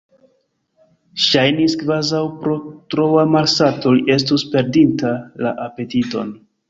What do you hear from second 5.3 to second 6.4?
la apetiton.